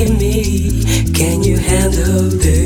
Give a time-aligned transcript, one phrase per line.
[0.00, 0.84] in me.
[1.12, 2.57] Can you handle this?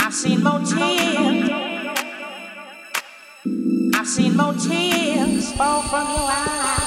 [0.00, 1.50] I've seen motif.
[3.94, 4.36] I've seen
[5.52, 6.81] fall from your eyes.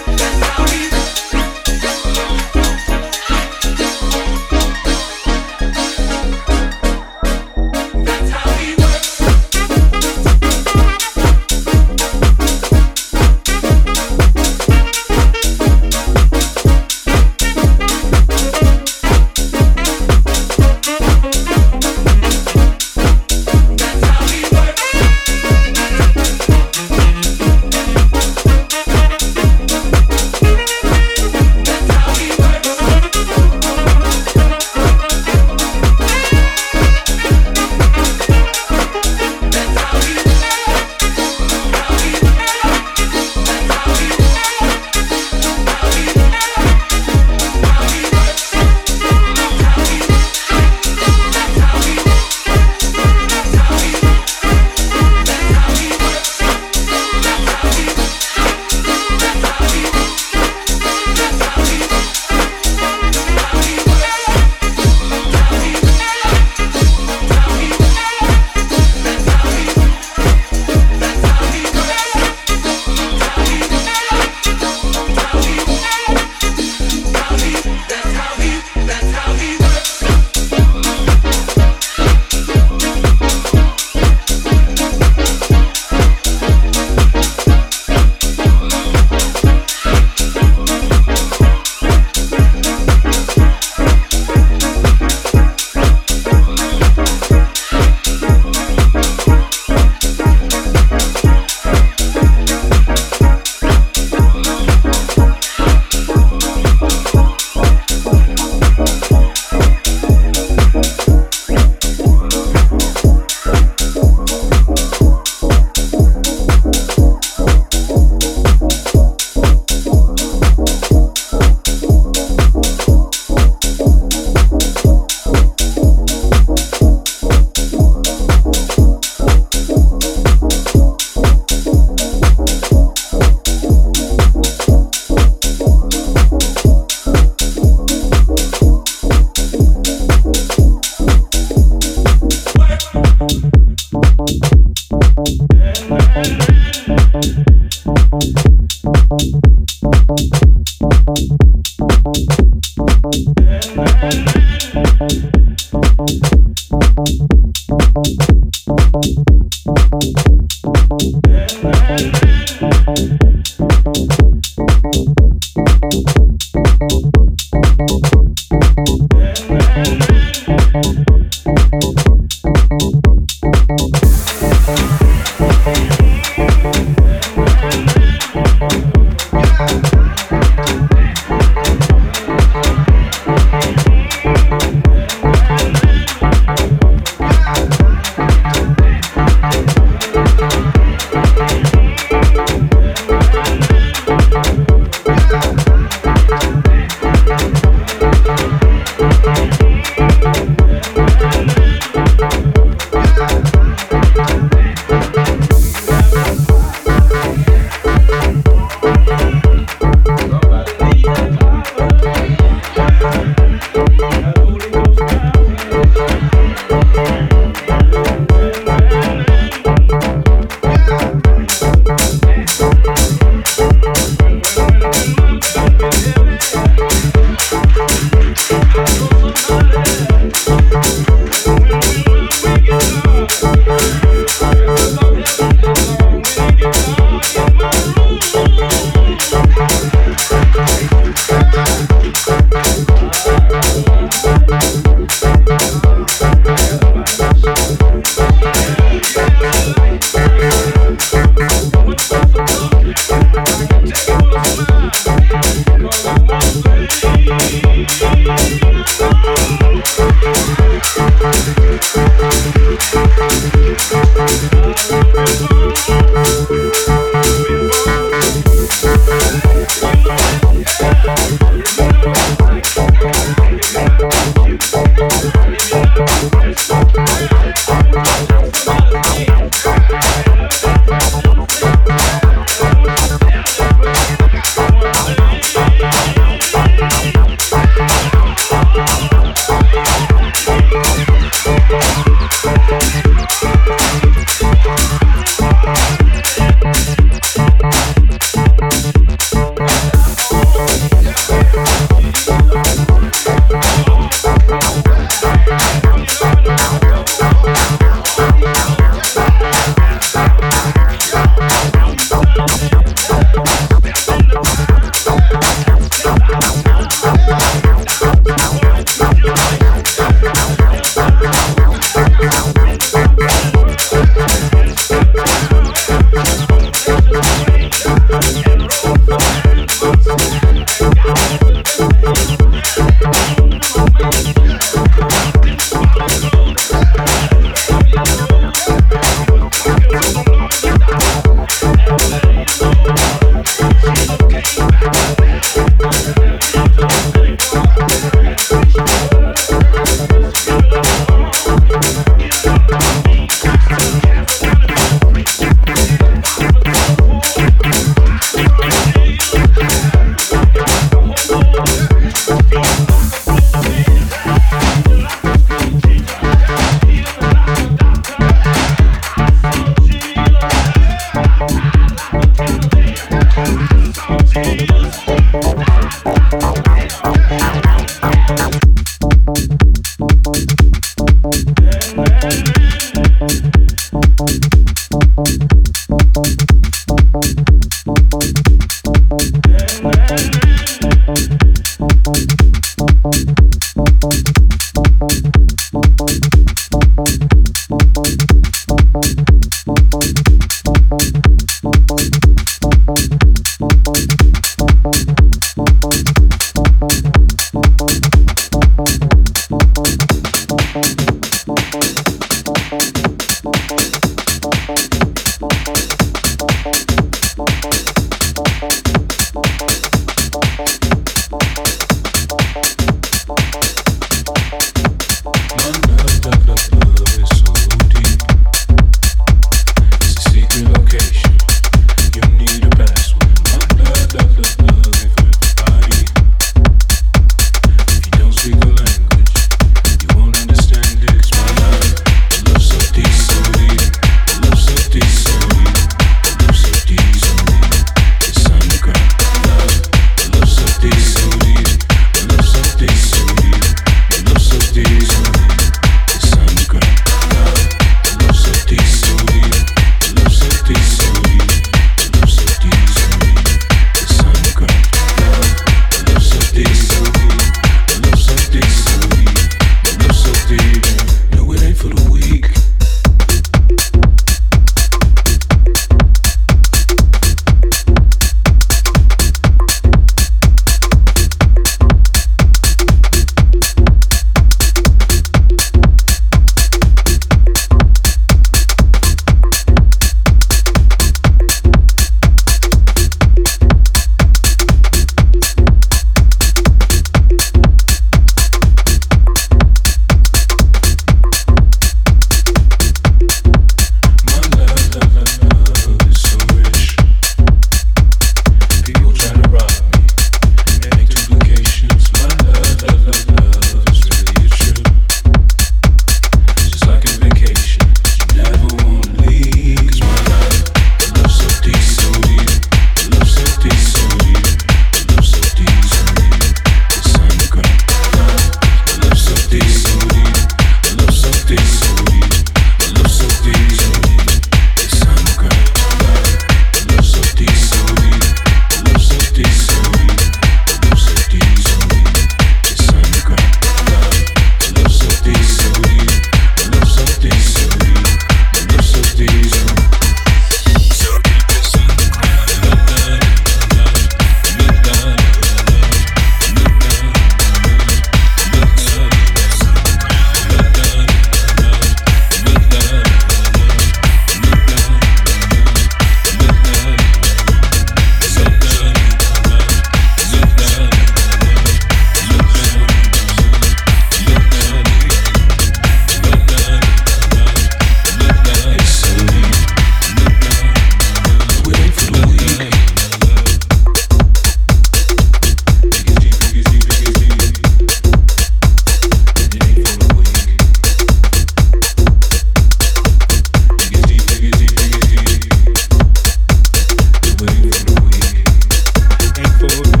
[599.61, 600.00] food.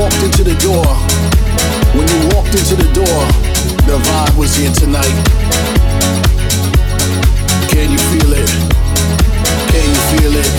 [0.00, 0.86] Walked into the door,
[1.92, 3.20] when you walked into the door,
[3.84, 5.12] the vibe was here tonight.
[7.68, 8.48] Can you feel it?
[9.68, 10.50] Can you feel it?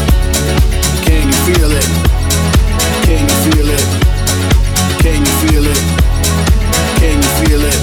[1.02, 1.88] Can you feel it?
[3.02, 3.86] Can you feel it?
[5.02, 5.82] Can you feel it?
[7.00, 7.80] Can you feel it?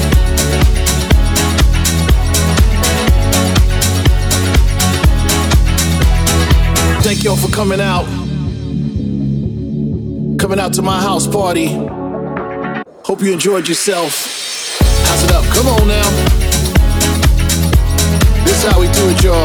[7.02, 8.27] Thank y'all for coming out.
[10.48, 11.66] Coming out to my house party.
[13.04, 14.78] Hope you enjoyed yourself.
[15.04, 15.44] How's it up?
[15.52, 16.08] Come on now.
[18.46, 19.44] This how we do it, y'all.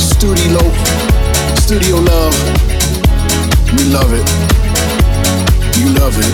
[0.00, 0.64] Studio,
[1.60, 2.32] studio love.
[3.76, 4.24] We love it.
[5.76, 6.32] You love it.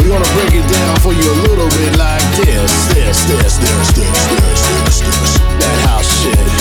[0.00, 3.92] We're gonna break it down for you a little bit like this, this, this, this,
[3.92, 5.38] this, this, this, this.
[5.60, 6.53] That house shit.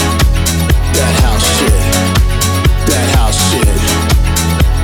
[0.94, 1.80] That house shit.
[2.88, 3.78] That house shit.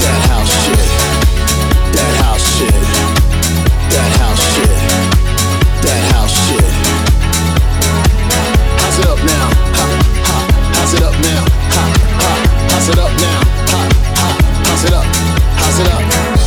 [0.02, 0.90] That house shit.
[1.94, 2.82] That house shit.
[3.94, 4.78] That house shit.
[5.86, 6.70] That house shit.
[8.80, 9.48] How's it up now?
[9.78, 9.86] Ha,
[10.94, 11.44] it up now?
[11.76, 11.84] Ha,
[12.90, 13.40] it up now?
[13.70, 13.80] Ha,
[14.86, 15.06] it up?
[15.62, 16.04] How's it up?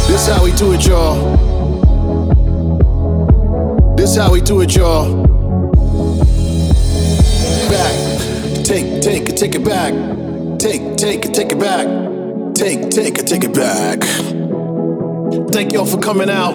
[0.08, 1.16] This how we do it, y'all.
[3.96, 5.31] This how we do it, y'all.
[8.72, 9.92] Take, take it, take it back.
[10.58, 11.86] Take, take it, take it back.
[12.54, 14.00] Take, take it, take it back.
[15.52, 16.54] Thank y'all for coming out.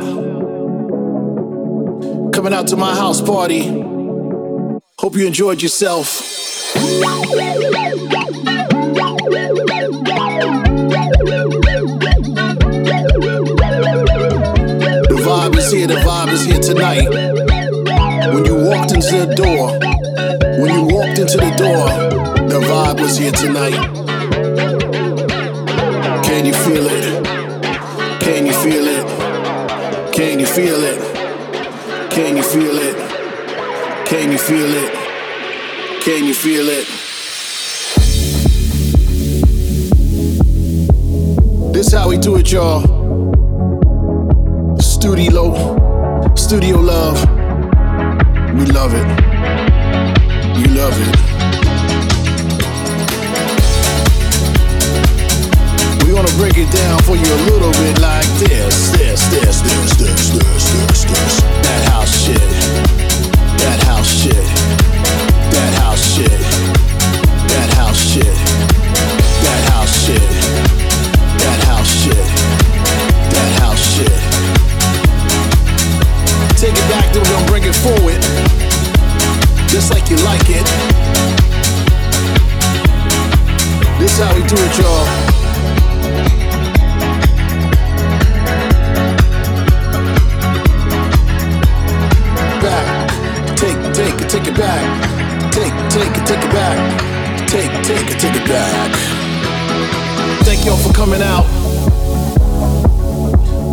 [2.33, 3.67] Coming out to my house party.
[4.97, 6.17] Hope you enjoyed yourself.
[6.17, 6.81] The
[15.21, 17.09] vibe is here, the vibe is here tonight.
[18.33, 19.96] When you walked into the door,
[20.57, 21.87] when you walked into the door,
[22.47, 23.75] the vibe was here tonight.
[26.23, 27.23] Can you feel it?
[28.19, 30.13] Can you feel it?
[30.13, 32.11] Can you feel it?
[32.11, 34.07] Can you feel it?
[34.07, 34.93] Can you feel it?
[36.01, 36.87] Can you feel it?
[41.71, 42.81] This how we do it, y'all.
[44.79, 47.21] Studio, studio love.
[48.55, 49.26] We love it.
[50.77, 51.09] Love it.
[56.05, 59.97] We're gonna break it down for you a little bit like this, this, this, this,
[59.97, 61.41] this, this, this, this.
[61.65, 62.37] That house shit.
[63.57, 64.45] That house shit.
[65.49, 66.29] That house shit.
[67.49, 68.37] That house shit.
[69.41, 70.29] That house shit.
[71.41, 72.25] That house shit.
[73.33, 74.13] That house shit.
[76.61, 78.16] Take it back, then we're gonna bring it forward.
[79.77, 80.65] Just like you like it.
[83.99, 85.05] This how we do it, y'all.
[92.59, 93.09] Back.
[93.55, 95.51] Take, take take it back.
[95.53, 97.47] Take, take take it back.
[97.47, 98.91] Take, take take it back.
[100.43, 101.45] Thank y'all for coming out.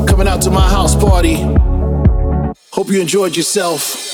[0.07, 1.37] Coming out to my house party.
[2.73, 4.05] Hope you enjoyed yourself.